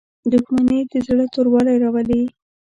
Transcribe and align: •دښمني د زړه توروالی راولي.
•دښمني 0.31 0.79
د 0.91 0.93
زړه 1.07 1.25
توروالی 1.33 1.75
راولي. 1.83 2.21